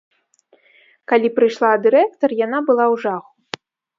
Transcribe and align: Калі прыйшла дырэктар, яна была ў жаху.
Калі 1.11 1.29
прыйшла 1.37 1.69
дырэктар, 1.85 2.29
яна 2.45 2.59
была 2.69 2.85
ў 2.93 3.05
жаху. 3.07 3.31